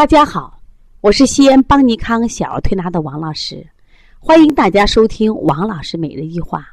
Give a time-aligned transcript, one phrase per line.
[0.00, 0.58] 大家好，
[1.02, 3.68] 我是西安邦尼康小儿推拿的王老师，
[4.18, 6.66] 欢迎大家收听王老师每日一话。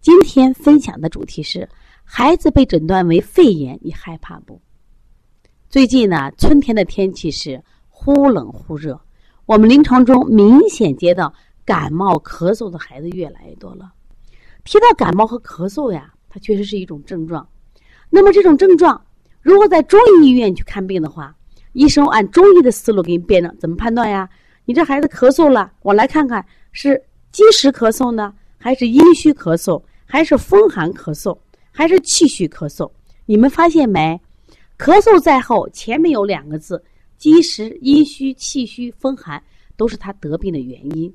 [0.00, 1.68] 今天分享的主题是：
[2.02, 4.60] 孩子被诊断为肺炎，你害怕不？
[5.68, 9.00] 最近呢，春天的天气是忽冷忽热，
[9.46, 11.32] 我们临床中明显接到
[11.64, 13.92] 感冒、咳嗽的孩子越来越多了。
[14.64, 17.48] 提到感冒和咳嗽呀，它确实是一种症状。
[18.10, 19.00] 那么这种症状，
[19.42, 21.36] 如果在中医医院去看病的话，
[21.74, 24.28] 医生按中医的思路给你辩证，怎么判断呀？
[24.64, 27.00] 你这孩子咳嗽了，我来看看是
[27.30, 31.36] 积食咳嗽呢，还是阴虚咳嗽，还是风寒咳嗽，
[31.70, 32.90] 还是气虚咳嗽？
[33.26, 34.18] 你们发现没？
[34.78, 36.82] 咳嗽在后，前面有两个字：
[37.18, 39.42] 积食、阴虚、气虚、风寒，
[39.76, 41.14] 都是他得病的原因。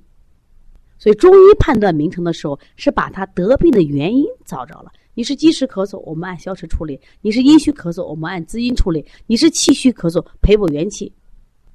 [1.00, 4.92] 所以中医判断名称的时候，是把他得病的原因找着了。
[5.16, 11.12] 你是积食咳嗽，我们按消食处理；你是阴虚咳嗽，我们按滋阴处理；你是气虚咳嗽，培补元气。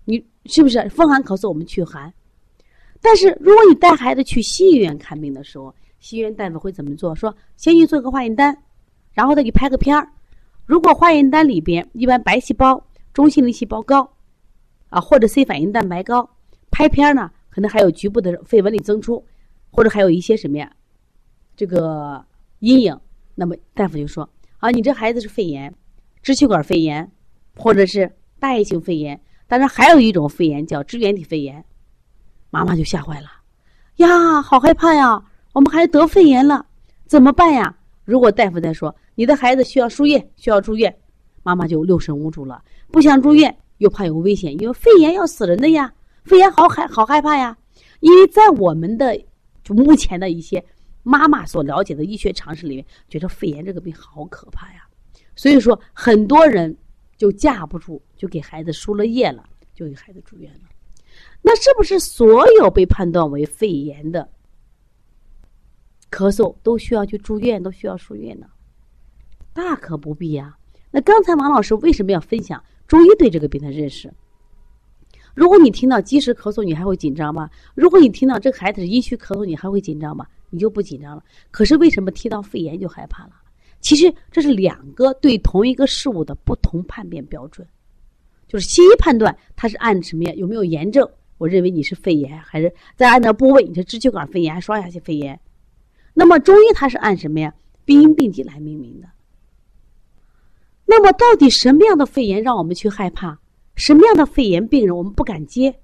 [0.04, 1.48] 你是不是风寒咳嗽？
[1.48, 2.12] 我们祛寒。
[3.00, 7.14] 但是如果你带孩子去西医院看病的时候，西医院大夫会怎么做？
[7.14, 8.56] 说先去做个化验单，
[9.12, 10.08] 然后再给拍个片儿。
[10.64, 14.10] 如果化验单里边一般白细胞、中性粒细胞高，
[14.88, 16.28] 啊或者 C 反应蛋白高，
[16.70, 19.24] 拍片儿呢可能还有局部的肺纹理增出，
[19.70, 20.68] 或者还有一些什么呀，
[21.54, 22.24] 这个
[22.58, 22.98] 阴影。
[23.36, 25.72] 那么大夫就说：“啊，你这孩子是肺炎，
[26.20, 27.08] 支气管肺炎，
[27.56, 29.20] 或者是大叶性肺炎。
[29.46, 31.64] 当然还有一种肺炎叫支原体肺炎。”
[32.50, 33.28] 妈妈就吓坏了，
[33.96, 35.22] 呀，好害怕呀！
[35.52, 36.66] 我们孩子得肺炎了，
[37.06, 37.76] 怎么办呀？
[38.04, 40.92] 如果大夫再说你的孩子需要输液，需要住院，
[41.44, 45.92] 妈妈就六神无主了，不想住院，又怕有危险，因为肺炎要死人的呀，
[46.24, 47.56] 肺炎好害好害怕呀。
[48.00, 49.18] 因为在我们的
[49.62, 50.64] 就目前的一些。
[51.06, 54.88] 妈妈所了解的医学常识里面，觉得肺炎这个病好可怕呀，
[55.36, 56.74] 所以说很多人
[57.18, 60.60] 就架不住，就给孩子输了液了，就给孩子住院了。
[61.42, 64.26] 那是不是所有被判断为肺炎的
[66.10, 68.46] 咳嗽都需要去住院，都需要输液呢？
[69.52, 70.56] 大可不必呀。
[70.90, 74.10] 那刚才王老师为什么要分享中医对这个病的认识？
[75.34, 77.50] 如果你听到积食咳嗽，你还会紧张吗？
[77.74, 80.26] 如果你听到这个孩子是阴虚咳嗽，你还会紧张吗？
[80.50, 81.22] 你就不紧张了。
[81.50, 83.32] 可是为什么提到肺炎就害怕了？
[83.80, 87.66] 其实这是两个对同一个事物的不同判别标准。
[88.46, 90.32] 就是西医判断它是按什么呀？
[90.36, 91.08] 有没有炎症？
[91.38, 93.64] 我认为你是肺炎，还是再按照部位？
[93.64, 95.38] 你是支气管肺炎还是双下性肺炎？
[96.12, 97.52] 那么中医它是按什么呀？
[97.84, 99.08] 病因病机来命名的。
[100.86, 103.36] 那么到底什么样的肺炎让我们去害怕？
[103.76, 105.80] 什么样的肺炎病人我们不敢接？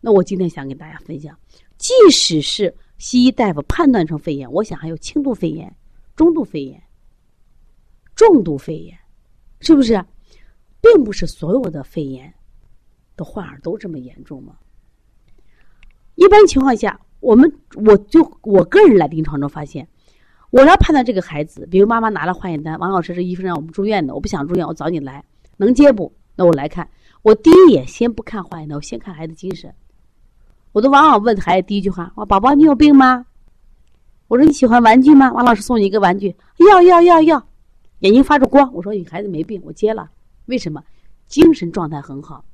[0.00, 1.38] 那我今天想跟大家分享，
[1.76, 2.74] 即使是。
[2.96, 5.76] 西医大夫判断成肺炎，我想还有轻度肺炎、
[6.14, 6.80] 中度肺炎、
[8.14, 8.96] 重度肺炎，
[9.60, 10.02] 是不是？
[10.80, 12.32] 并不是所有的肺炎
[13.16, 14.56] 的患儿都这么严重吗？
[16.14, 19.86] 一般情况下，我们我就我个人来临床中发现，
[20.50, 25.22] 我要判断这个孩子，比如妈妈拿了化验单，王老师，这医生让我们住院的，我不想住院，我找你来，
[25.56, 26.14] 能接不？
[26.36, 26.88] 那我来看，
[27.22, 29.72] 我第一眼先不看化验单，我先看孩子精神。
[30.72, 33.24] 我都往往问孩子第一句话：“我宝宝，你有病吗？”
[34.26, 36.34] 我说：“你喜欢玩具吗？”王老师送你一个玩具，
[36.68, 37.46] 要要要要，
[38.00, 38.72] 眼睛发着光。
[38.74, 40.10] 我说：“你孩子没病，我接了。
[40.46, 40.82] 为什么？
[41.26, 42.44] 精神状态很好。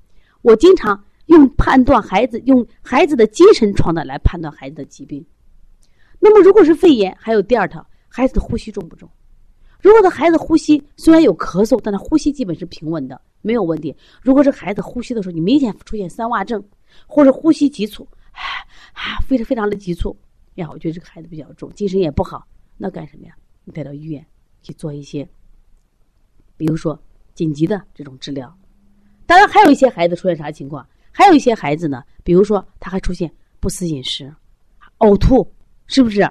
[0.43, 5.25] 我经常用判断孩子，用孩子的精神状态来判断孩子的疾病。
[6.19, 9.09] 那么，如果是肺炎，还有第二套，孩子的呼吸重不重？
[9.81, 13.97] 如果的孩子呼吸虽然有咳嗽，但他呼吸基本是平稳的，没有问题。
[14.23, 16.62] 如果是孩子呼吸的时候，你明显出现三洼症。”
[17.06, 18.03] 或者呼吸急促，
[18.33, 20.19] 啊，非常非常的急促
[20.56, 20.69] 呀！
[20.73, 22.45] 我觉得这个孩子比较重，精神也不好，
[22.77, 23.33] 那干什么呀？
[23.62, 24.27] 你带到医院
[24.61, 25.28] 去做一些，
[26.56, 27.01] 比如说
[27.33, 28.53] 紧急的这种治疗。
[29.25, 30.84] 当然，还有一些孩子出现啥情况？
[31.12, 34.34] 还有一些孩子呢，比如说他还出现不思饮食、
[34.99, 35.49] 呕吐，
[35.87, 36.28] 是不是？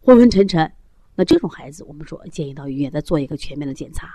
[0.00, 0.68] 昏昏沉沉，
[1.14, 4.12] 那这种孩子，我们说建议到医院再做一个全面的检查，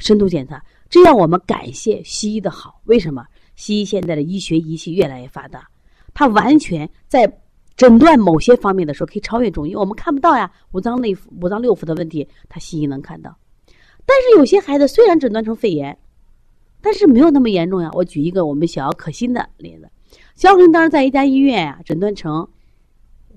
[0.00, 0.60] 深度检查。
[0.88, 3.24] 这样我们感谢西医的好，为什么？
[3.54, 5.68] 西医现在的医学仪器越来越发达，
[6.12, 7.40] 它完全在
[7.76, 9.76] 诊断某些方面的时候可以超越中医。
[9.76, 13.36] 我们看不到呀，五脏内五脏六腑的问题，它西医能看到。
[14.04, 15.96] 但是有些孩子虽然诊断成肺炎，
[16.80, 17.90] 但是没有那么严重呀。
[17.92, 19.88] 我举一个我们小可心的例子，
[20.34, 22.48] 小可心当时在一家医院呀，诊断成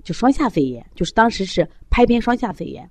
[0.02, 2.90] 就双下肺炎，就是当时是拍片双下肺炎。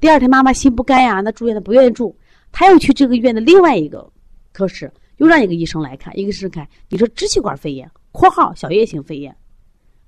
[0.00, 2.16] 第二天妈妈心不甘呀，那住院的不愿意住，
[2.52, 4.08] 他又去这个医院的另外一个
[4.52, 4.92] 科室。
[5.18, 9.36] 又让一个医生来看，一个是看你说支气管肺炎（括号小叶性肺炎），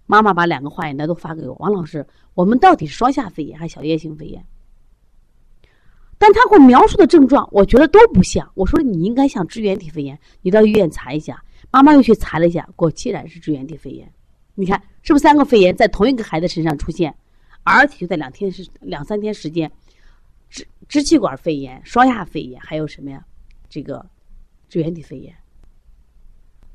[0.07, 4.45] 妈妈把两个化验单都发给我，王老师，我们到底是双下肺炎还是小叶性肺炎？
[6.19, 8.51] 但他给我描述的症状，我觉得都不像。
[8.55, 11.41] 我说你应该像支原体肺炎，你到医院查一下。
[11.71, 14.11] 妈妈又去查了一下，果然是支原体肺炎。
[14.57, 17.15] 你看是不是三个肺炎在同一个孩子身上出现，
[17.63, 19.71] 而且就在两天时两三天时间，
[20.55, 23.25] 支支气管肺炎、双下肺炎，还有什么呀？
[23.69, 24.05] 这个
[24.69, 25.35] 支原体肺炎。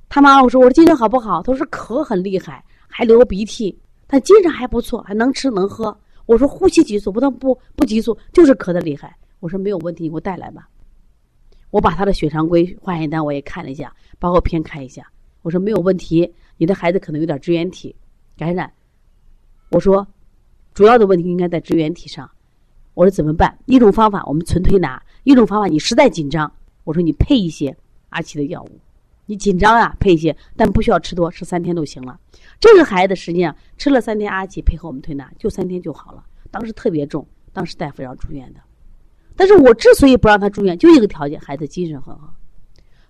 [0.10, 1.42] 他妈我说我的精神好不好？
[1.42, 5.98] 他说咳很厉害，还流鼻涕，但精神还不错，还能吃能喝。
[6.26, 9.16] 我说呼吸急促，不能不不急促，就是咳的厉害。
[9.40, 10.68] 我说没有问题，你给我带来吧。
[11.70, 15.10] 我把他的血常规化验单我也看了一下，包括片看一下。
[15.42, 17.96] 我说没有问题，你的孩子可能有点支原体
[18.36, 18.70] 感染。
[19.70, 20.06] 我说
[20.74, 22.30] 主要的问题应该在支原体上。
[23.00, 23.58] 我说怎么办？
[23.66, 26.52] 一种方法我们纯推拿，一种方法你实在紧张，
[26.84, 27.74] 我说你配一些
[28.10, 28.70] 阿奇的药物。
[29.26, 32.20] 你紧张啊，配一些，但不需要吃多，吃三天就行了。
[32.60, 36.22] 这个孩子实际上吃了三天阿奇，配合我们推拿，就三天就好了。
[36.52, 38.60] 当时特别重，当时大夫让住院的。
[39.34, 42.34] 但是我之所以不让他住院，就一个条件，孩子精神很好。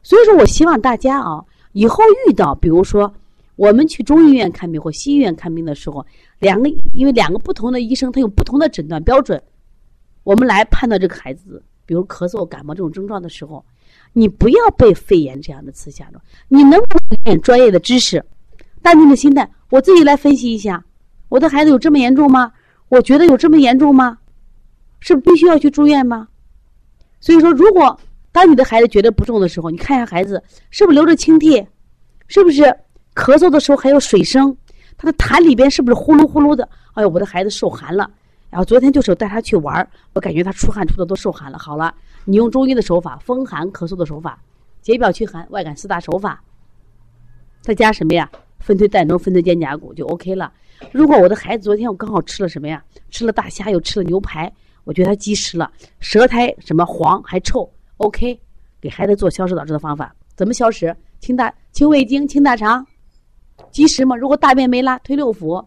[0.03, 3.11] 所以说我希望大家啊，以后遇到比如说
[3.55, 6.05] 我们去中医院看病或西医院看病的时候，
[6.37, 9.41] 两个因为两个不同的医生他有不同的诊断标准，
[10.29, 13.65] 我们来判断这个孩子，比如咳嗽、感冒这种症状的时候，
[14.13, 18.23] 你不要被肺炎这样的词吓着，你能不能点专业的知识，
[18.83, 20.85] 淡定的心态，我自己来分析一下，
[21.29, 22.51] 我的孩子有这么严重吗？
[22.89, 24.19] 我觉得有这么严重吗？
[24.99, 26.27] 是必须要去住院吗？
[27.19, 27.99] 所以说，如果
[28.31, 31.65] 当你的孩子觉得不重的时候，你看一下孩子是不是流着清涕，
[32.27, 32.61] 是不是
[33.15, 34.55] 咳嗽的时候还有水声，
[34.95, 36.69] 他的痰里边是不是呼噜呼噜的？
[36.93, 38.07] 哎呦，我的孩子受寒了。
[38.49, 41.57] 然后昨天就是带他去玩我感觉他出汗出的都受寒了。
[41.57, 41.93] 好了，
[42.25, 44.41] 你用中医的手法，风寒咳嗽的手法，
[44.81, 46.43] 解表祛寒、外感四大手法，
[47.61, 48.29] 再加什么呀？
[48.59, 50.51] 分推膻中，分推肩胛骨就 OK 了。
[50.91, 52.83] 如果我的孩子昨天我刚好吃了什么呀？
[53.09, 54.51] 吃了大虾，又吃了牛排。
[54.85, 58.39] 我觉得他积食了，舌苔什么黄还臭，OK，
[58.81, 60.95] 给孩子做消食导致的方法，怎么消食？
[61.19, 62.83] 清大清胃经，清大肠，
[63.71, 64.15] 积食嘛。
[64.15, 65.63] 如果大便没拉，推六腑，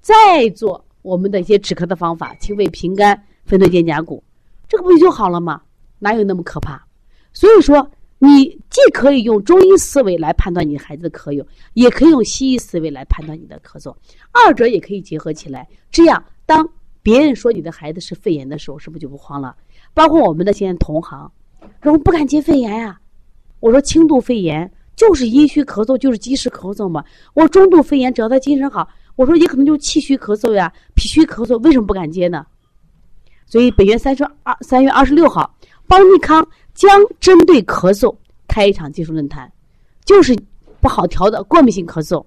[0.00, 4.22] 再做我们的一些止咳的方法，清肺平肝，分对肩胛骨，
[4.68, 5.62] 这个不就好了吗？
[5.98, 6.82] 哪有那么可怕？
[7.32, 13.94] 所以说，你既可以用中医思维来判断你孩子的咳有，也可以用西医思维来判断你的咳嗽，
[14.32, 15.68] 二者也可以结合起来。
[15.90, 16.68] 这样当。
[17.02, 19.56] 别人说你的孩子是肺炎的时候，是不是就不慌了？
[19.94, 21.32] 包括我们的现在同行，
[21.82, 23.00] 说我不敢接肺炎呀。
[23.58, 27.02] 我说轻度肺炎就是阴虚咳嗽，就是积食咳嗽嘛。
[27.32, 28.86] 我中度肺炎只要他精神好，
[29.20, 32.46] 我说也可能就气虚咳嗽呀、脾虚咳嗽，为什么不敢接呢？
[33.44, 35.54] 所以本月三十二三月二十六号，
[35.86, 38.16] 邦尼康将针对咳嗽
[38.48, 39.52] 开一场技术论坛，
[40.06, 40.34] 就是
[40.80, 42.24] 不好调的过敏性咳嗽。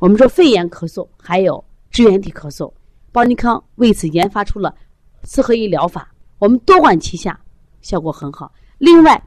[0.00, 2.68] 我们说肺炎咳嗽还有支原体咳嗽。
[3.12, 4.74] 邦尼康为此研发出了
[5.22, 7.38] 四合一疗法，我们多管齐下，
[7.82, 8.52] 效果很好。
[8.78, 9.22] 另外，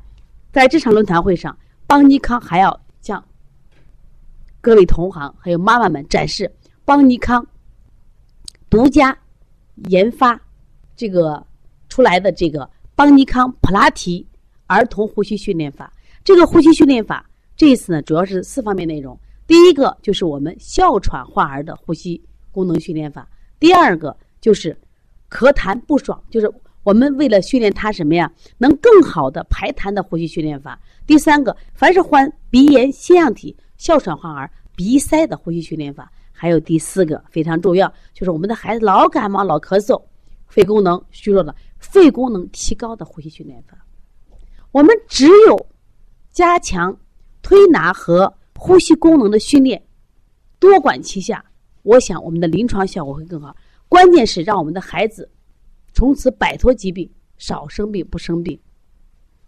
[0.52, 1.58] 在这场论坛会上，
[1.88, 3.24] 邦尼康还要向
[4.60, 6.54] 各位同行还有妈妈们展示
[6.86, 7.46] 邦尼康
[8.70, 9.18] 独家
[9.90, 10.40] 研发
[10.96, 11.46] 这个
[11.88, 14.28] 出来的这个邦尼康普拉提
[14.68, 15.92] 儿童呼吸训练法。
[16.26, 17.26] 这个呼吸训练法
[17.56, 19.18] 这一次呢，主要是四方面内容。
[19.48, 22.22] 第一个就是我们哮喘患儿的呼吸
[22.52, 23.28] 功能训练法。
[23.60, 24.78] 第二个就是
[25.30, 26.52] 咳痰不爽，就是
[26.84, 30.78] 我们为了训练他什么呀，能更好的排痰的呼吸训练法。
[31.08, 36.12] 第三个，凡是患鼻炎、腺样体、哮喘患儿鼻塞的呼吸训练法。
[36.44, 40.04] 还有第四个非常重要，就是我们的孩子老感冒、老咳嗽，
[40.46, 43.78] 肺功能虚弱的，肺功能提高的呼吸训练法。
[44.74, 45.68] 我们只有
[46.32, 47.00] 加强
[47.42, 49.82] 推拿和呼吸功能的训练，
[50.60, 51.46] 多管齐下。
[51.84, 53.56] 我想我们的临床效果会更好，
[53.88, 55.32] 关键是让我们的孩子
[55.94, 58.60] 从此摆脱疾病，少生病不生病。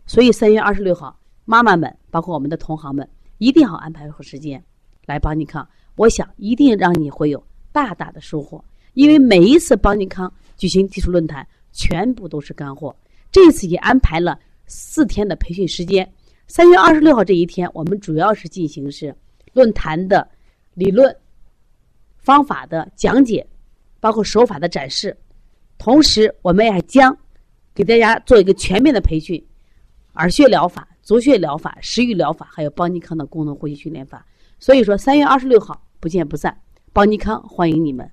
[0.05, 3.05] 所以三月二十六号，妈妈们包括我们的同行们，
[3.37, 4.63] 一定要安排好时间
[5.07, 5.67] 来帮你看。
[5.95, 12.95] 我想一定让你会有大大的收获，因为每一次邦尼康举行技术论坛，全部都是干货。
[13.31, 16.09] 这次也安排了四天的培训时间。
[16.47, 19.15] 三月二十六号这一天，我们主要是进行是
[19.53, 20.27] 论坛的
[20.73, 21.15] 理论。
[22.17, 23.45] 方法的讲解，
[23.99, 25.15] 包括手法的展示，
[25.77, 27.15] 同时我们也将
[27.73, 29.43] 给大家做一个全面的培训，
[30.15, 34.25] 耳穴疗法、足穴疗法、食欲疗法，还有邦尼康的功能呼吸训练法。
[34.59, 36.61] 所以说，三月二十六号不见不散，
[36.93, 38.11] 邦尼康欢迎你们。